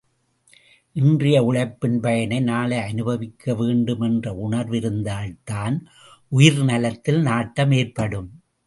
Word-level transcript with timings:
இன்றைய 0.95 1.43
உழைப்பின் 1.43 1.99
பயனை 1.99 2.39
நாளை 2.39 2.77
அனுபவிக்க 2.77 3.53
வேண்டும் 3.53 4.01
என்ற 4.01 4.33
உணர்வு 4.35 4.77
இருந்தால்தான் 4.77 5.87
உயிர்நலத்தில் 6.31 7.21
நாட்டம் 7.21 7.71
ஏற்படும். 7.71 8.29